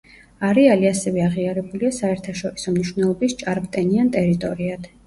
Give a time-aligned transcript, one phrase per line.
[0.47, 4.95] არეალი ასევე აღიარებულია საერთაშორისო მნიშვნელობის ჭარბტენიან ტერიტორიად.